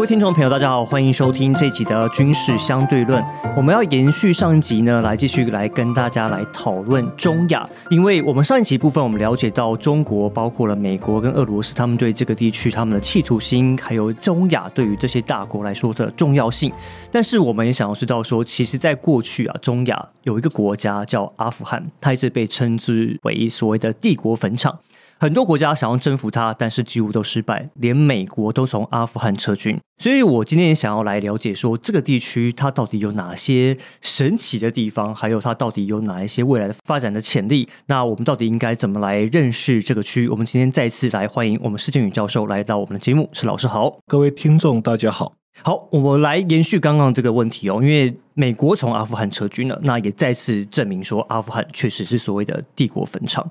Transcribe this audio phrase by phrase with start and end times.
[0.00, 3.22] 各位听众朋友，大家好，欢迎收听这集的军事相对论。
[3.54, 16.72] 我们要延续上一集呢，来继续来跟大家来讨论中亚，因为我们上一集部分我们了解到中国包括了美国跟俄罗斯，他们对这个地区他们的企图心，还有中亚对于这些大国来说的重要性。
[17.12, 24.78] 但是我们也想要知道说，其实在过去啊，中亚有一个国家叫阿富汗，它一直被称之为所谓的帝国坟场。
[25.22, 29.78] 很多国家想要征服它，但是几乎都失败，连美国都从阿富汗撤军。
[29.98, 37.68] 所以我今天也想要来了解，说这个地区它到底有哪些神奇的地方，还有它到底有哪一些未来的发展的潜力。
[37.88, 40.26] 那我们到底应该怎么来认识这个区？
[40.26, 45.34] 我们今天再次来欢迎我们施建宇教授来到我们的节目，是老师好，各位听众大家好。
[45.62, 53.50] 好，我们来延续刚刚这个问题哦，因为美国从阿富汗撤军了，那也再次证明说阿富汗确实是所谓的帝国坟场。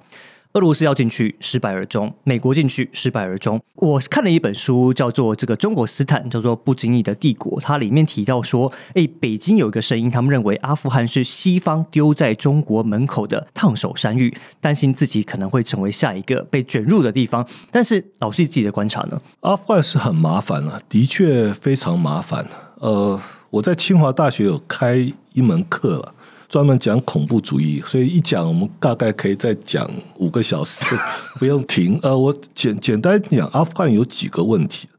[0.54, 3.62] 俄罗斯要进去失败而终，美国进去失败而终。
[3.76, 7.62] 我看了一本书，叫做《这个中国斯坦》，叫做《不经意的帝国》。
[7.64, 17.48] 它里面提到说，哎，北京有一个声音，他们认为阿富汗是西方丢在中国门口的烫手山芋，担心自己可能会成为下一个被卷入的地方。
[17.72, 19.22] 但是，老师自己的观察呢？
[19.42, 22.48] 阿富汗是很麻烦了，的确非常麻烦。
[22.80, 26.16] 呃，我在清华大学有开一门课了。
[26.50, 30.96] 专门讲恐怖主义，所以一讲我们大概可以再讲五个小时，
[31.38, 32.00] 不用停。
[32.02, 34.90] 呃，我简简单讲，阿富汗有几个问题。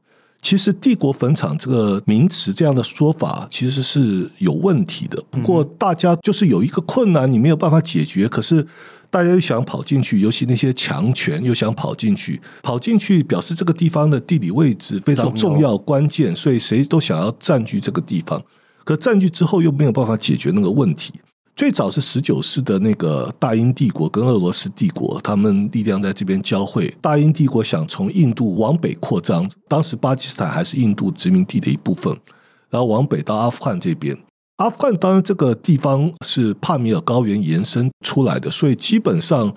[0.40, 5.22] 其实“帝国坟场”这个名词这样的说法其实是有问题的。
[5.28, 8.66] 不过大家就是有一个困难，你没有办法解决，可是
[9.10, 18.42] 大家又想跑进去，尤其那些强权又想跑进去，跑进去表示这个地方的地理位置非常重要关键，所以谁都想要占据这个地方。
[18.82, 21.12] 可占据之后又没有办法解决那个问题。
[21.61, 26.91] 最早是十九世的那个大英帝国跟俄罗斯帝国，他们力量在这边交汇。
[27.02, 32.19] 大英帝国想从印度往北扩张，当时巴基斯坦还是印度殖民地的一部分，
[32.70, 34.17] 然后往北到阿富汗这边。
[34.57, 39.55] 阿富汗当然这个地方是帕米尔高原延伸出来的，所以基本上。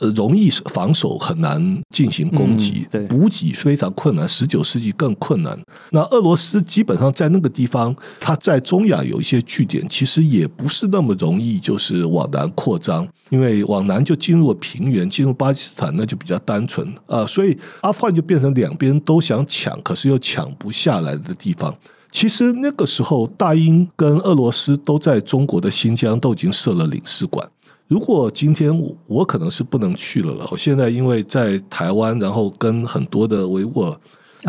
[0.00, 4.28] 呃，容易防守很难进行攻击，补给非常困难。
[4.28, 5.58] 十九世纪更困难。
[5.90, 17.24] 那俄罗斯基本上在那个地方，它在中亚有一些据点，其实也不是那么容易，就是往南扩张，因为往南就进入了平原，进入巴基斯坦那就比较单纯啊。
[17.26, 21.74] 所以阿富汗就变成两边都想抢，可是又抢不下来的地方。
[22.12, 27.46] 其实那个时候，大英跟俄罗斯都在中国的新疆都已经设了领事馆。
[27.88, 28.76] 如果今天
[29.06, 33.96] 我可能是不能去了了，我现在因为在台湾，然后跟很多的维吾尔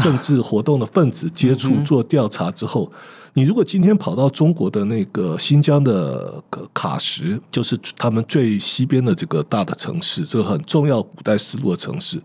[0.02, 2.92] 政治活动的分子接触做调查之后，
[3.34, 6.44] 你如果今天跑到中国的那个新疆的
[6.74, 12.20] 喀什，就是他们最西边的这个大的城市，这个很重要古代丝路的城市。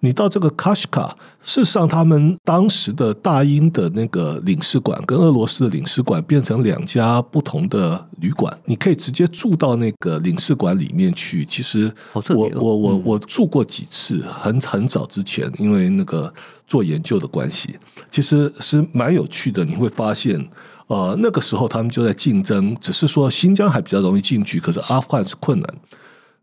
[0.00, 11.44] 你到这个卡什卡，事实上，他们当时的大英的那个领事馆跟俄罗斯的领事馆变成两家不同的旅馆，你可以直接住到那个领事馆里面去。
[11.44, 16.32] 其实，我我我我住过几次，很很早之前，因为那个
[16.66, 17.76] 做研究的关系，
[18.10, 19.64] 其实是蛮有趣的。
[19.64, 20.48] 你会发现，
[20.86, 25.74] 呃，那个时候他们就在竞争，只是说新疆还比较容易进去，可是阿富汗是困难。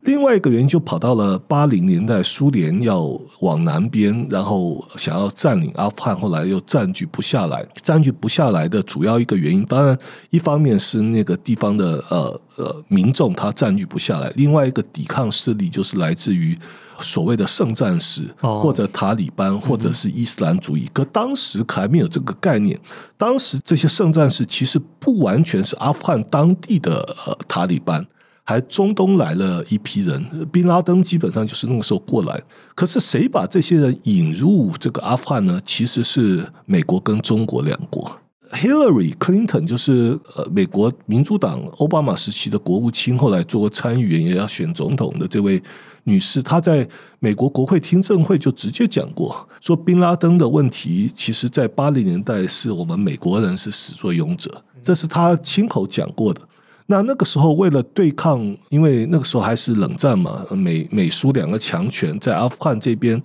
[0.05, 7.66] 另外一个原因就跑到了八零年代，苏联要往南边，然后想要占领阿富汗，后来又占据不下来。
[7.81, 9.97] 占据不下来的主要一个原因，当然
[10.29, 16.55] 一方面是那个地方的呃呃民众他占据不下来，另外一个抵抗势力就是来自于
[16.99, 20.87] 所谓的圣战士或者塔利班或者是伊斯兰主义。
[20.93, 22.79] 可当时还没有这个概念，
[23.17, 28.05] 当时这些圣战士其实不完全是阿富汗当地的呃塔利班。
[28.47, 32.41] 还中东来了一批人，宾拉登基本上就是那个时候过来。
[32.75, 35.59] 可是谁把这些人引入这个阿富汗呢？
[35.66, 38.19] 其实是美国跟中国两国。
[38.51, 45.61] Hillary Clinton 就是呃美国民主党奥巴马时期的国务卿，后来做过参议员，也要选总统的这位
[46.03, 46.88] 女士，她在
[47.19, 56.40] 美国国会听证会就直接讲过，说宾拉登的问题，其实在八零年代是我们美国人是始作俑者，这是她亲口讲过的。
[56.87, 58.40] 那那个时候，为了对抗，
[58.70, 63.22] 因为那个时候还是冷战嘛，美美苏两个强权在阿富汗这边，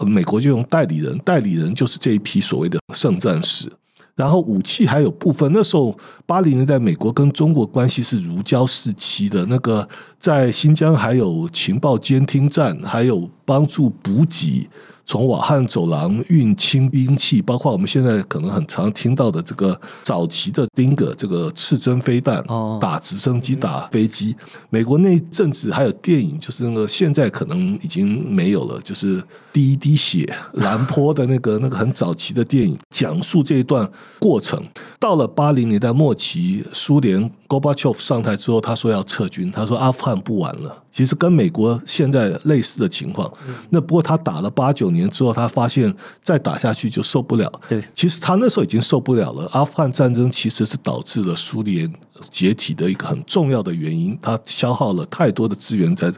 [0.00, 3.72] 美国就用代理人，代理人就是这一批所谓的圣战士。
[4.16, 9.44] 然后武器还有部分，那时候八零年代美国跟中国关系是如胶似漆的。
[9.46, 9.88] 那个
[10.20, 14.68] 在新疆还有情报监听站，还有帮助补给
[15.06, 24.34] 从瓦汉走廊运清兵器，包括我们现在可能很常听到的这个早期的丁格这个刺针飞弹，哦打直升机、打飞机。
[24.70, 29.22] 美国那阵子还有电影，就是那个现在可能已经没有了，就是
[29.52, 34.62] 第一滴血兰坡的那个那个很早期的电影，讲述这一段过程。
[34.98, 40.83] 到了八零年代末期，苏联 Gorbachev 上台之后，他说要撤军，他说阿富汗不玩了。
[40.94, 43.28] 其实跟美国现在类似的情况。
[43.70, 45.92] 那不过他打了八九年之后，他发现
[46.22, 47.50] 再打下去就受不了。
[47.68, 49.48] 对，其实他那时候已经受不了了。
[49.52, 51.92] 阿富汗战争其实是导致了苏联
[52.30, 56.12] 解体的一个很重要的原因，它消耗了太多的资源在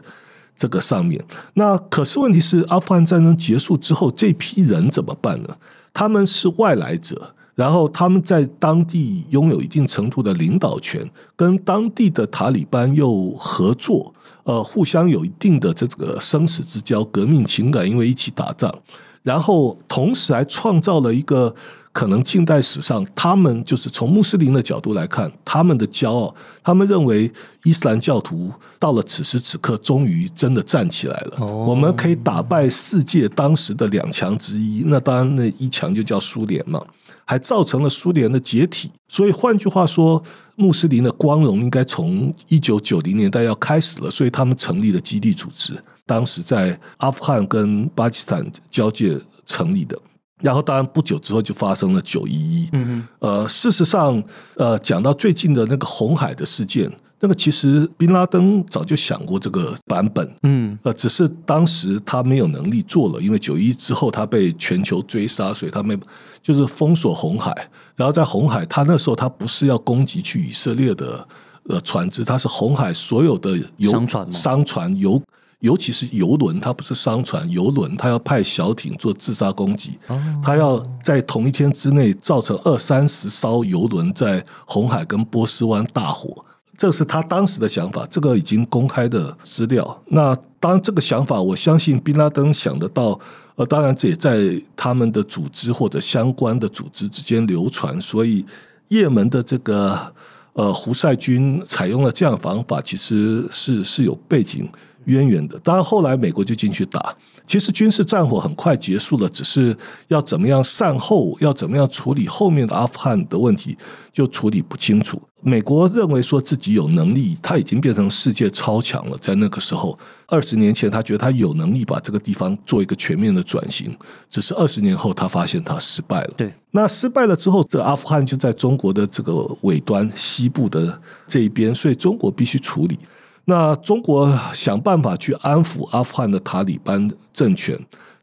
[0.55, 1.19] 这个上面。
[1.55, 5.57] 那可是问题是，阿富汗战争结束之后，这批人怎么办呢？
[5.91, 7.33] 他们是外来者。
[7.55, 14.13] 然后他们在当地拥有一定程度的领导权，跟当地的塔利班又合作，
[14.47, 18.73] 呃，互相有一定的这个生死之交、革命情感，因为一起打仗，
[19.21, 21.53] 然后同时还创造了一个
[21.91, 26.33] 可能近代史上他们就是从穆斯林的角度来看，他们的骄傲，
[26.63, 27.29] 他们认为
[27.65, 28.49] 伊斯兰教徒
[28.79, 36.81] 到了此时此刻终于真的站起来了，哦我们可以打败世界当时的两强之一，那当然那一强就叫苏联嘛。
[37.29, 40.23] 还造成了苏联的解体，所以换句话说，
[40.57, 44.11] 穆斯林的光荣应该从一九九零年代要开始了。
[44.11, 45.73] 所以他们成立了基地组织，
[46.05, 49.97] 当时在阿富汗跟巴基斯坦交界成立的。
[50.41, 52.69] 然后，当然不久之后就发生了九一一。
[52.73, 54.23] 嗯呃，事实上，
[54.55, 65.97] 呃，讲到最近的那个红海的事件，那个其实宾拉登早就想过这个版本，嗯呃，只是当时他没有能力做了，因为九一之后他被全球追杀，所以他没
[66.43, 67.69] 就是封锁红海。
[67.95, 71.27] 然后在红海，他那时候他不是要攻击去以色列的
[71.67, 75.21] 呃船只，他是红海所有的游商船吗商船游。
[75.61, 86.45] 尤其是游轮，它不是商船，游轮它要派小艇做自杀攻击，哦它要在同一天之内造成二三十艘游轮在红海跟波斯湾大火，
[86.77, 90.03] 这是他当时的想法，这个已经公开的资料。
[90.09, 93.19] 那当，这个想法我相信宾拉登想得到，
[93.55, 98.45] 呃，当然这也在他们的组织或者相关的组织之间流传，所以
[98.89, 100.13] 也门的这个
[100.53, 104.69] 呃胡塞军采用了这样的方法，其实是是有背景
[105.05, 105.57] 渊源的。
[105.63, 107.15] 当然，后来美国就进去打。
[107.47, 109.75] 其实军事战火很快结束了，只是
[110.09, 113.75] 要怎么样善后，要怎么样处理后面的阿富汗的问题，
[114.13, 115.19] 就处理不清楚。
[115.41, 119.17] 美国认为说自己有能力，他已经变成世界超强了。
[119.21, 123.95] 在那个时候，二十年前他觉得他有能力把这个地方做一个全面的转型，
[124.29, 126.33] 只是二十年后他发现他失败了。
[126.35, 132.97] 对，那失败了之后，这阿富汗就在中国的这个尾端西部的这一边，所以中国必须处理。
[133.45, 137.79] 那中国想办法去安抚阿富汗的塔利班政权。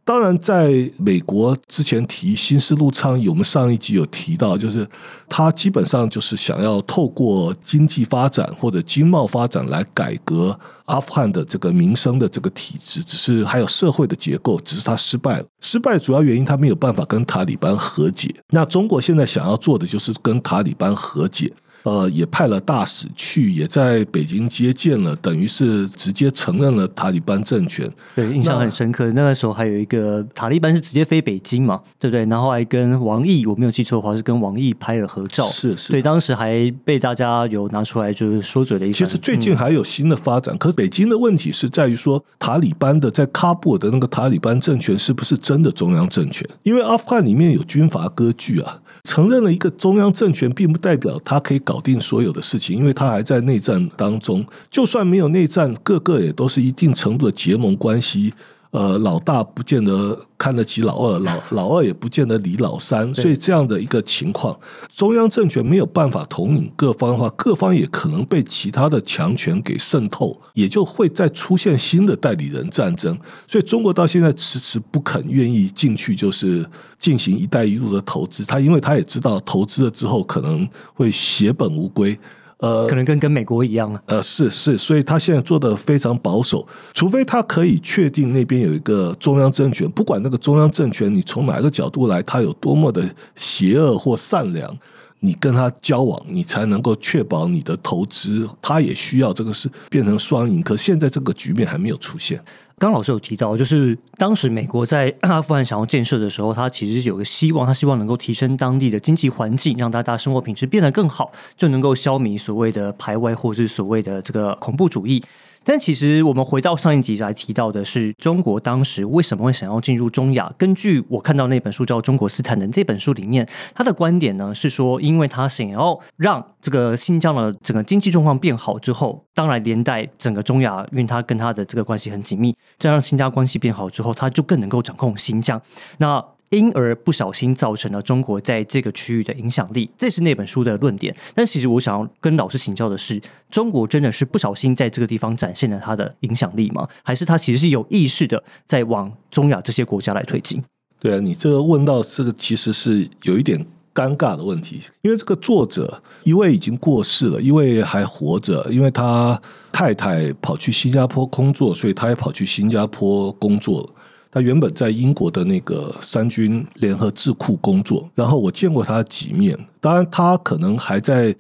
[0.07, 4.87] 当然，在美国之前提新思路倡议，我们上一集有提到，就是
[5.31, 15.47] 他基本上就是想要透过经济发展或者经贸发展来改革阿富汗的这个民生的这个体制，只是还有社会的结构，只是他失败了。
[15.63, 18.35] 失败主要原因他没有办法跟塔利班和解。
[18.51, 21.51] 那中国现在想要做的就是跟塔利班和解。
[21.85, 27.89] 呃，也派了大使去，也在北京接见了，等于是直接承认了塔利班政权。
[28.17, 29.13] 对，印象很深刻。
[29.13, 32.25] 那个时候还有一个塔利班是直接飞北京嘛，对不对？
[32.25, 35.45] 然后还跟王毅，我没有记错的话是跟王毅拍了合照。
[35.45, 38.95] 是是对，当时还被大家有拿出来就是说嘴的一番。
[38.95, 46.49] 其实最近还有新的发展，可是北京的问题是在于说，塔利班的在喀布尔的那个塔利班政权是不是真的中央政权？
[46.63, 54.47] 因为阿富汗里面有军阀割据啊，承认了一个中央政权，并不代表他可以搞搞定所有的事情，因为他还在内战当中。
[54.71, 58.33] 就算没有内战，各个也都是一定程度的结盟关系。
[58.75, 64.59] 呃，老大不见得看得起老二，老 老二也不见得理老三，所以这样的一个情况，
[64.93, 73.17] 中央政权没有办法统领各方的话，各方也可能被其他的强权给渗透，也就会再出现新的代理人战争。
[73.47, 78.45] 所以中国到现在迟迟不肯愿意进去，就是进行“一带一路”的投资。
[78.45, 82.19] 他因为他也知道投资了之后可能会血本无归。
[82.65, 84.03] 呃，可能跟跟美国一样啊。
[84.07, 93.05] 呃，是是，所以他现在做的非常保守，除非他可以确定那边有一个中央政权，不管那个中央政权你从哪个角度来，他有多么的
[93.37, 94.75] 邪恶或善良，
[95.21, 100.63] 你跟他交往，你才能够确保你的投资，他也需要这个是变成双赢。
[100.63, 102.43] 可现在这个局面还没有出现。
[102.77, 115.23] 刚老师有提到，就是当时美国在 阿富汗想要建设的时候，他其实是有个希望，他希望能够提升当地的经济环境，让大家生活品质变得更好，就能够消弭所谓的排外或是所谓的这个恐怖主义。
[115.65, 120.53] 但其实我们回到上一集来提到的是，中国当时为什么会想要进入中亚？
[120.59, 135.61] 根据我看到那本书叫《中国斯坦》的这本书里面，他的观点呢是说，因为他想要让这个新疆的整个经济状况变好之后，当然连带整个中亚，因为他跟他的这个关系很紧密，这样新疆关系变好之后，他就更能够掌控新疆。
[135.99, 141.15] 那因而不小心造成了中国在这个区域的影响力，这是那本书的论点。
[141.35, 143.21] 但其实我想要跟老师请教的是，
[143.51, 146.89] 中国真的是不小心在这个地方展现了它的影响力吗？
[147.03, 150.63] 还是它其实是有意识的在往中亚这些国家来推进？
[151.01, 159.41] 对啊，你这个问到这个其实是有一点尴尬的问题，因为这个作者一位已经过世了，一位还活着，因为他
[159.73, 163.91] 太太跑去新加坡工作，所以他也跑去新加坡工作了。
[164.35, 169.57] 他原本在英国的那个三军联合智库工作，然后我见过他几面。
[169.81, 171.33] 当然，他可能还在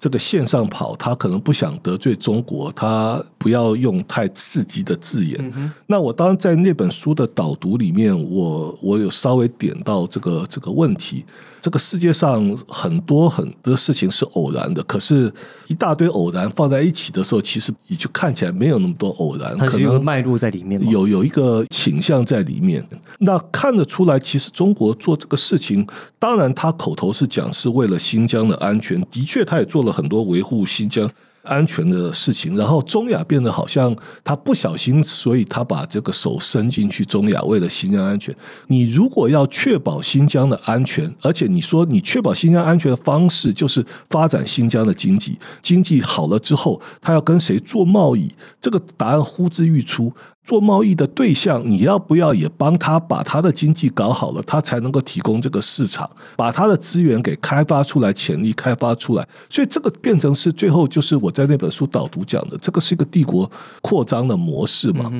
[0.00, 5.72] 这个线上跑，他可能不想得罪中国，他不要用太刺激的字眼。
[5.86, 11.24] 那我当然在那本书的导读里面，我我有稍微点到这个这个问题。
[11.60, 15.30] 这个世界上很多很多事情是偶然的，可是，
[15.68, 22.82] 一大堆偶然放在一起的时候，其实你就看起来没有那么多偶然，可能脉络在里面，有有一个倾向在里面。
[23.18, 25.86] 那看得出来，其实中国做这个事情，
[26.18, 31.10] 当然他口头是讲是为了新疆的安全，的确他也做很多维护新疆。
[31.42, 38.32] 安全的事情，然后中亚变得好像他不小心，所以他把这个手伸进去中亚，为了新疆安全。
[38.66, 48.30] 你如果要确保新疆的安全，而且你说你确保新疆安全的方式就是发展新疆的经济，经济好了之后，他要跟谁做贸易？
[48.60, 50.12] 这个答案呼之欲出。
[50.44, 59.28] 做贸易的对象，你要不要也帮他把他的经济搞好了，他才能够提供这个市场，把他的资源给开发出来，潜力开发出来。
[59.48, 63.48] 所以这个变成是最后就是我在那本书导读讲的，这个是一个帝国
[63.80, 65.12] 扩张的模式嘛？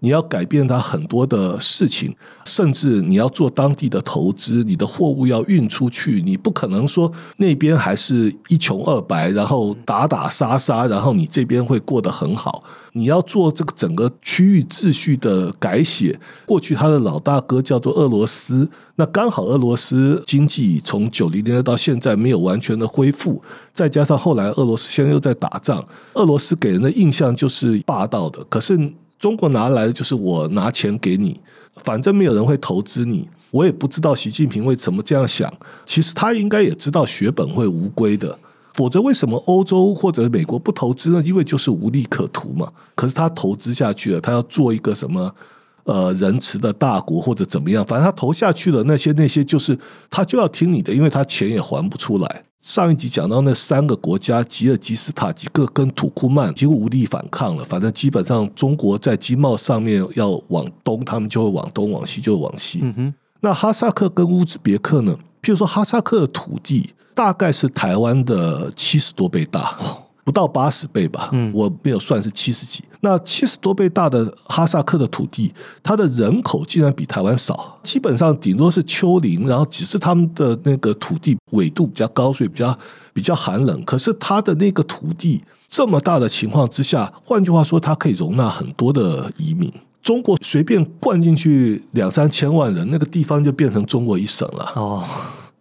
[0.00, 2.14] 你要改变它很多的事情，
[2.46, 12.62] 甚至你要做当地的投资，你的货物要运出去，你不可能说那边还是一穷二白，然后打打杀杀，然后你这边会过得很好。
[12.98, 16.18] 你要做这个整个区域秩序的改写。
[16.44, 23.40] 过去他的老大哥叫做俄罗斯，那刚好俄罗斯经济从九零年代到现在没有完全的恢复，
[23.72, 28.42] 再加上后来俄罗斯现在又在打仗，俄罗斯给人的印象就是霸道的。
[28.48, 28.76] 可是
[29.18, 31.40] 中国拿来就是我拿钱给你，
[31.76, 33.28] 反正没有人会投资你。
[33.50, 35.50] 我也不知道习近平为什么这样想，
[35.86, 38.38] 其实他应该也知道血本会无归的。
[38.78, 41.20] 否则，为什么欧洲或者美国不投资呢？
[41.24, 42.72] 因为就是无利可图嘛。
[42.94, 45.34] 可是他投资下去了，他要做一个什么
[45.82, 47.84] 呃仁慈的大国或者怎么样？
[47.84, 49.76] 反正他投下去了，那些那些就是
[50.08, 52.44] 他就要听你的，因为他钱也还不出来。
[52.62, 57.64] 上一集讲到那三个国家，吉尔吉斯塔吉克跟土库曼几乎无力反抗了。
[57.64, 62.78] 反正基本上中国在经贸上面要往东，他们就会往东；往西就往西。
[62.82, 63.14] 嗯哼。
[63.40, 65.16] 那哈萨克跟乌兹别克呢？
[65.42, 66.94] 譬如说哈萨克的土地。
[67.18, 69.76] 大概是台湾的七十多倍大，
[70.22, 71.30] 不到八十倍吧。
[71.32, 72.84] 嗯，我没有算是七十几。
[73.00, 75.52] 那七十多倍大的哈萨克的土地，
[75.82, 82.78] 它的人口竟然比台湾少，基本上顶多是丘陵，然后只是他们的那个土地纬度比较高，所以比较
[83.12, 83.84] 比较寒冷。
[83.84, 89.72] 可是它的那个土地这么大的情况之下，换句话说，它可以容纳很多的移民。
[90.02, 94.72] 中国随便灌进去两三千万人，那个地方就变成中国一省了。
[94.74, 95.04] 哦。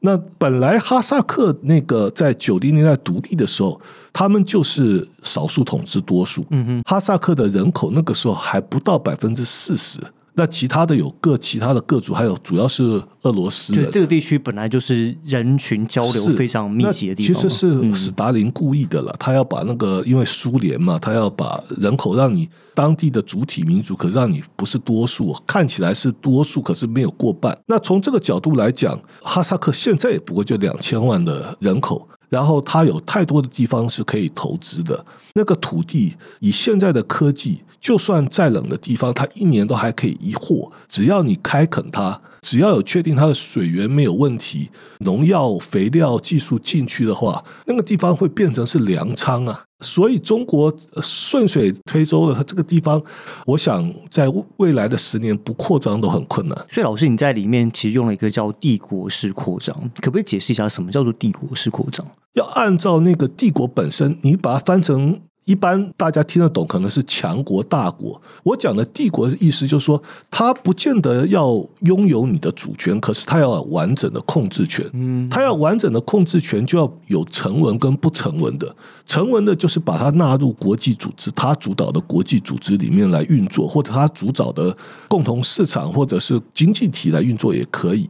[0.02, 3.82] 那本来哈萨克那个在九零年代独立的时候，
[4.14, 6.46] 他们就是少数统治多数。
[6.52, 10.00] 嗯哼，哈萨克的人口那个时候还不到百分之四十。
[10.38, 12.84] 那其他的有各其他的各族，还有主要是
[13.24, 13.74] 俄罗斯。
[13.74, 17.34] 对，这个地区本来就是人群交流非常密集的地方。
[17.34, 27.58] 其实是斯大林故意的了，他要把那个因为苏联嘛，他要把人口让你当地的主体民族，可让你不是多数，看起来是多数，可是没有过半。
[27.66, 32.08] 那从这个角度来讲，哈萨克现在也不过就两千万的人口。
[32.30, 42.22] 然后它有太多的地方是可以投资的，那个土地以现在的科技，就算再冷的地方，它一年都还可以一获，只要你开垦它。
[42.42, 49.64] 只要有确定它的水源没有问题，农药、肥料技术进去的话，那个地方会变成是粮仓啊。
[49.82, 53.02] 所以中国顺水推舟的它这个地方，
[53.46, 54.28] 我想在
[54.58, 56.58] 未来的十年不扩张都很困难。
[56.70, 62.06] 所以老师你在里面其实用了一个叫帝国式扩张，可不可以解释一下什么叫做帝国式扩张？
[62.34, 65.22] 要按照那个帝国本身，你把它翻成。
[65.48, 68.22] 一般大家听得懂，可能是强国大国。
[68.44, 74.86] 我讲的帝国的意思就是说，他不见得要拥有你的主权，可是他要完整的控制权。
[74.92, 78.76] 嗯，他要完整的控制权，就要有成文跟不成文的。
[79.06, 84.76] 成文的就是把它纳入国际组织，他主导的国际组织里面来运作，或者他主导的
[85.08, 88.10] 共同市场或者是经济体来运作也可以。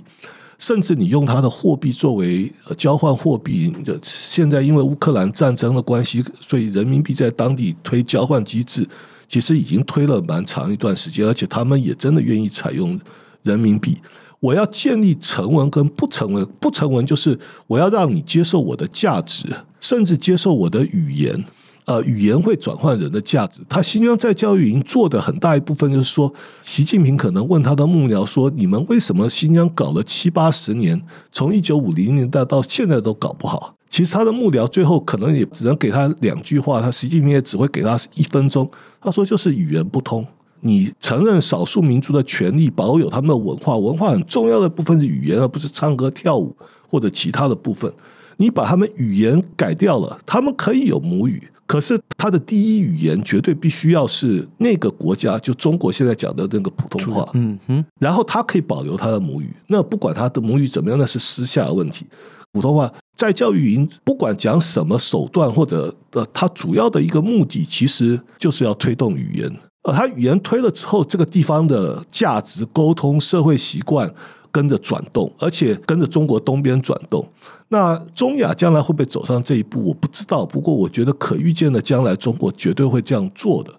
[0.59, 3.71] 甚至你用它的货币作为交换货币，
[4.03, 8.87] 现在因为乌克兰战争的关系，所以人民币在当地推交换机制，
[9.27, 12.99] 其实已经推了蛮长一段时间，而且他们也真的愿意采用
[13.43, 13.97] 人民币。
[14.39, 17.37] 我要建立成文跟不成文，不成文就是
[17.67, 19.47] 我要让你接受我的价值，
[19.79, 21.43] 甚至接受我的语言。
[21.88, 23.62] 呃，语言会转换人的价值。
[23.70, 31.01] 他新疆在教育营做的很大一部分，就是说，习近平可能问他的幕僚说：“你们为什么新疆搞了七八十年，
[31.32, 38.70] 从一九五零年代到现在都搞不好？”其实他的幕僚最后可能也只能给他两句话，他习近平也只会给他一分钟。
[39.00, 40.27] 他说：“就是语言不通，
[40.60, 46.53] 你承认少数民族的权利，保有他们的文化，文化很重要的部分是语言，而不是唱歌跳舞
[46.89, 47.89] 或者其他的部分。
[48.36, 57.29] 你把他们语言改掉了，他们可以有母语。”可是他的第一语言绝对必须要是那个国家，就中国现在讲的那个普通话。
[57.33, 62.07] 嗯哼，然后他可以保留他的母语，那不管他的母语怎么样，那是私下的问题。
[62.53, 69.53] 普通话在教育营不管讲什么手段或者呃，他主要的一个目的其实就是要推动语言。
[69.83, 74.09] 呃，他语言推了之后，这个地方的价值沟通、社会习惯。
[74.51, 77.27] 跟着转动，而且跟着中国东边转动。
[77.70, 79.84] 那中亚将来会不会走上这一步？
[79.84, 80.46] 我不知道。
[80.46, 83.72] 不过，我觉得可预见的将来，中国绝对会这样做的。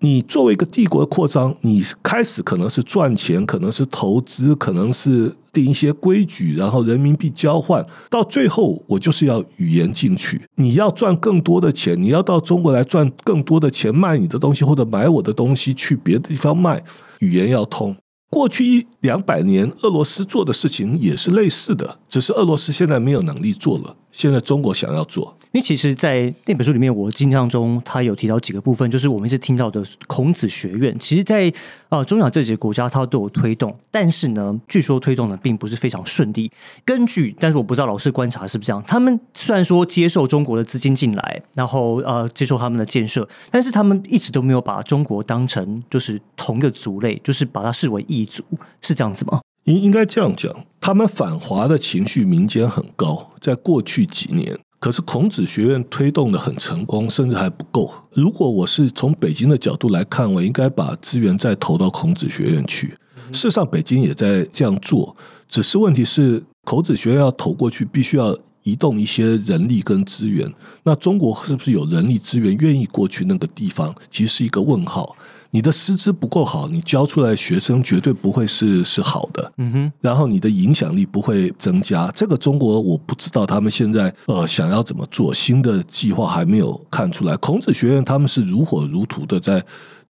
[0.00, 10.42] 你作为一个帝国的扩张，你开始可能是赚钱，可能是投资，可能是定一些规矩，然后人民币交换，到最后我就是要语言进去。
[10.56, 16.84] 你要赚更多的钱，你要到中国来赚更多的钱，卖你的东西或者买我的东西去别的地方卖，
[17.20, 17.96] 语言要通。
[18.28, 23.96] 过去一两百年，俄罗斯做的事情也是类似的，只是俄罗斯现在没有能力做了。
[24.10, 25.35] 现在中国想要做。
[25.56, 30.94] 因为其实，在那本书里面，我印象中他有提到几个部分，就是我们一直听到的孔子学院。
[30.98, 31.50] 其实，在
[31.88, 36.52] 呃中亚这几个国家，它都有推动，但是呢，据说推动的并不是非常顺利。
[36.84, 38.84] 根据，但是我不知道老师观察是不是这样。
[38.86, 48.44] 他们虽然说接受中国的资金进来，然后呃接受他们的建设，但是他们一直都没有把中国当成就是同一个族类，就是把它视为异族，
[48.82, 49.40] 是这样子吗？
[49.64, 54.58] 应应该这样讲，他们反华的情绪民间很高，在过去几年。
[54.86, 57.92] 可是孔子学院推动的很成功，甚至还不够。
[58.12, 62.96] 如果我是从北京的角度来看，我应该把资源再投到孔子学院去。
[63.32, 65.16] 事实上，北京也在这样做，
[65.48, 70.48] 只是问题是孔子学院要投过去，必须要移动一些人力跟资源。
[70.84, 73.92] 那中国是不是有人力资源愿意过去那个地方？
[74.08, 75.16] 其实是一个问号。
[75.56, 79.50] 你的师资不够好，你教出来学生绝对不会是是好的。
[79.56, 82.12] 嗯哼，然后你的影响力不会增加。
[82.14, 87.34] 这个中国我不知道他们现在呃想要怎么做，新的计划还没有看出来。
[87.38, 89.64] 孔子学院他们是如火如荼的在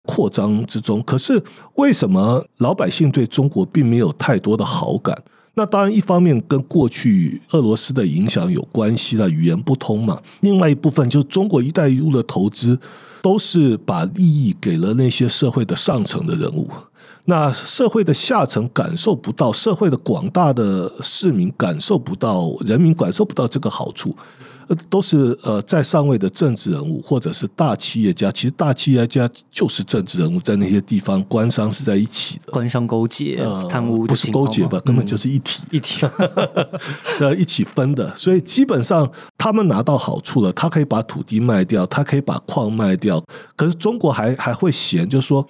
[0.05, 1.43] 扩张之中，可是
[1.75, 5.15] 为什么老百姓对中国并没有太多的好感？
[5.55, 10.21] 那当然一方面跟过去俄罗斯的影响有关系了，语言不通嘛。
[10.41, 12.79] 另外一部分就是中国“一带一路”的投资。
[13.23, 16.69] 都是把利益给了那些社会的上层的人物，
[17.25, 24.15] 那社会的下层感受不到，社会的广大的市民感受不到，人民感受不到这个好处。
[24.89, 36.07] 都是呃在上位的政治人物或者是大企业家，其实大企业家就是政治人物，在那些地方官商是在一起的，官商勾结、贪污不是勾结吧，根本就是一体 一体，
[37.21, 38.15] 呃一起分的。
[38.17, 43.23] 所以基本上他们拿到好处了，他可以把土地卖掉，他可以把矿卖掉。
[43.57, 45.47] 可是中国还还会嫌，就是说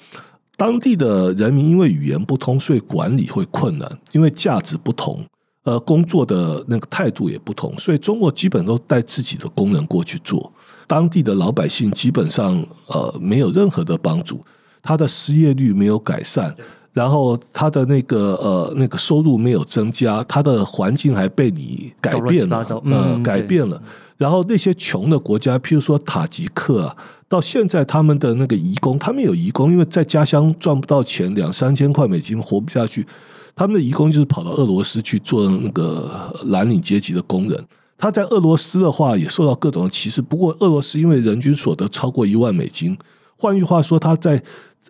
[0.57, 5.25] 当地的人民因为语言不通，所以管理会困难，因为价值不同。
[5.65, 10.53] 呃，工作的那个态度也不同，所以中国基本都带自己的工人过去做，
[10.87, 14.45] 当地的老百姓基本上呃没有任何的帮助，
[14.83, 16.55] 他的失业率没有改善，
[16.93, 23.83] 然后他的那个呃那个收入没有增加，他的环境还被你改变了，呃改变了，
[24.19, 26.95] 然后那些穷的国家，譬如说塔吉克啊，
[27.27, 33.07] 到现在他们的那个移工，他们有移工，因为在家乡赚不到钱，两三千块美金活不下去。
[33.57, 37.65] 他们的移工就是跑到俄罗斯去做那个蓝领阶级的工人。
[37.97, 40.21] 他在俄罗斯的话也受到各种歧视。
[40.21, 42.99] 不过俄罗斯因为人均所得超过一万美金，
[43.39, 44.43] 换句话说，他在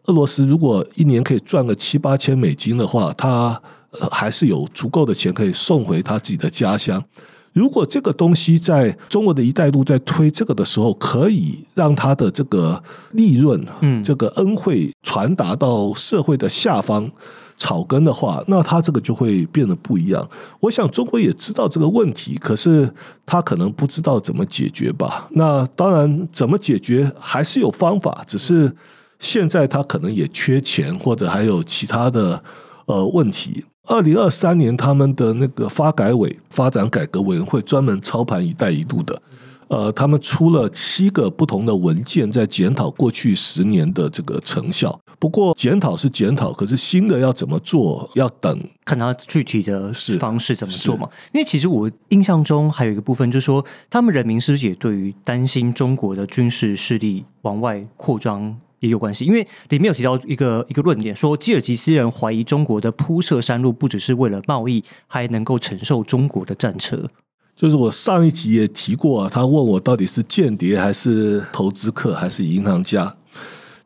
[0.06, 3.60] 俄罗斯如果一年可以赚个七八千美金的话，他
[4.10, 7.04] 还是有足够的钱可以送回他自己的家乡。
[7.52, 17.08] 如果这个东西在中国的一带路在推这个的时候，可以让他的这个利润，嗯这个恩惠传达到社会的下方。
[17.56, 20.28] 草根的话，那他这个就会变得不一样。
[20.60, 22.92] 我想中国也知道这个问题，可是
[23.24, 25.28] 他可能不知道怎么解决吧。
[25.30, 28.74] 那当然，怎么解决还是有方法，只是
[29.18, 32.42] 现在他可能也缺钱，或者还有其他的
[32.86, 33.64] 呃问题。
[33.86, 39.20] 二零二三年，他们的那个发改委发展改革委员会专门操盘“一带一路”的，
[39.74, 44.96] 呃，他们出了七个不同的文件，在检讨过去十年的这个成效。
[45.18, 48.56] 不过检讨是检讨，可是新的要怎么做，要等。
[48.84, 51.08] 看他具体的是方式怎么做嘛？
[51.32, 59.24] 因为其实我印象中还有一个部分，就是说他们人民是不是也对于担心中国的军事势力往外扩张也有关系？
[59.24, 67.08] 因为里面有提到一个一个论点，说吉尔吉斯人怀疑中国的铺设山路不只是为了贸易，还能够承受中国的战车。
[67.56, 73.14] 就是我上一集也提过、啊，他问我到底是间谍还是投资客还是银行家。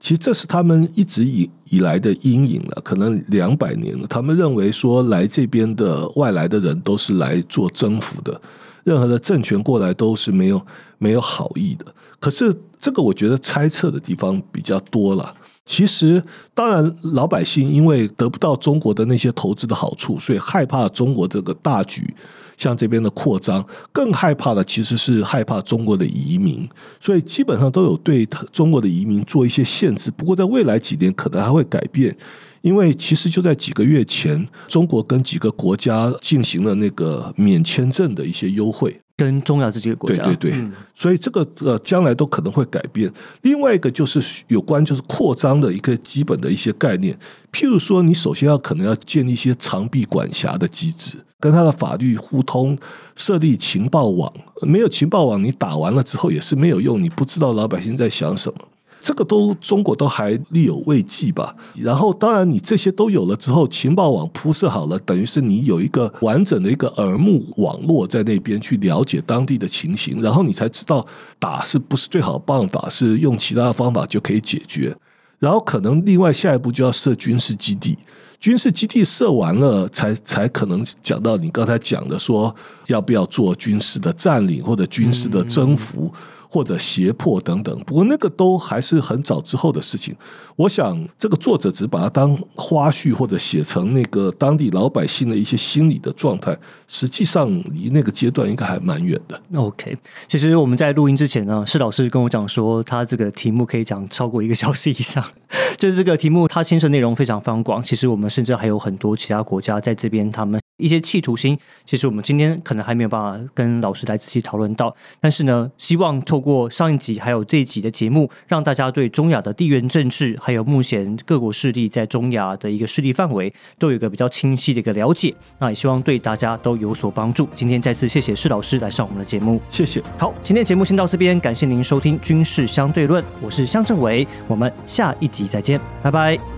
[0.00, 4.06] 其实这是他们一直以以来的阴影了，可能两百年了。
[4.06, 8.40] 他们认为说来这边的外来的人都是来做征服的，
[8.84, 10.60] 任何的政权过来都是没有
[10.98, 11.84] 没有好意的。
[12.20, 15.34] 可是这个我觉得猜测的地方比较多了。
[15.66, 16.22] 其实，
[16.54, 22.14] 当然，老百姓因为得不到中国的那些投资的好处，所以害怕中国这个大局
[22.58, 23.66] 向这边的扩张。
[23.90, 26.68] 更害怕的其实是害怕中国的移民，
[27.00, 30.10] 所以基本上都有对中国的移民做一些限制。
[30.10, 32.14] 不过，在未来几年可能还会改变，
[32.60, 39.00] 因为其实就在几个月前，中国跟几个国家进行了那个免签证的一些优惠。
[39.16, 43.12] 跟中亚这几个国家，对对对，嗯所以这个呃将来都可能会改变。
[43.42, 47.18] 另外一个就是有关就是扩张的一个基本的一些概念，
[47.50, 52.76] 譬如说，你首先要可能要建立一些长臂管辖的机制，跟他的法律互通，
[53.14, 54.32] 设立情报网。
[54.62, 58.58] 没有情报网，你打完了之后也是没有用，你不知道老百姓在想什么。
[59.00, 61.54] 这个都中国都还力有未济吧。
[61.76, 71.06] 然后，当然你这些都有了之后，情报网铺设好了，等于是你有一个完整的一个耳目网络在那边去了解当地的情形，然后你才知道
[71.38, 74.94] 打是不是最好的办法，是用其他的方法就可以解决。
[75.38, 77.96] 然后可能另外下一步就要设军事基地，
[78.40, 82.54] 军事基地设完了，才才可能讲到你刚才讲的说
[82.86, 86.12] 要不要做军事的占领或者军事的征服。
[86.48, 90.14] 或者胁迫等等，不过那个都还是很早之后的事情。
[90.56, 96.56] 我想这个作者只把它当花絮，或者写成那个当地老百姓的一些心理的状态，
[96.88, 99.40] 实际上离那个阶段应该还蛮远的。
[99.54, 105.24] OK，其实我们在录音之前呢，施老师跟我讲说，他这个题目可以讲超过一个小时以上。
[105.78, 107.82] 就是这个题目，它牵涉内容非常非常广。
[107.82, 114.96] 其实我们甚至还有很多其他国家在这边，他们一些企图心，其实我们今天可能还没有办法跟老师来仔细讨论到。
[115.20, 125.34] 但是呢，希望透过上一集还有这一集的节目，让大家对中亚的地缘政治，还有目前各国势力在中亚的一个势力范围，都有一个比较清晰的一个了解。
[125.58, 127.48] 那也希望对大家都有所帮助。
[127.54, 129.60] 今天再次谢谢施老师来上我们的节目。
[129.68, 130.02] 谢谢。
[130.16, 136.57] 好，今天节目先到这边，感谢您收听《军事相对论》，我是向政委，我们下一集再见，拜拜。